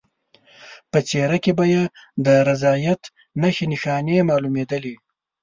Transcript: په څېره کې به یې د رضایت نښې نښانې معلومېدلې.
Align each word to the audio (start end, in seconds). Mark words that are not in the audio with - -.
په 0.91 0.99
څېره 1.07 1.37
کې 1.43 1.51
به 1.57 1.65
یې 1.73 1.83
د 2.25 2.27
رضایت 2.47 3.01
نښې 3.41 3.65
نښانې 3.71 4.17
معلومېدلې. 4.29 4.95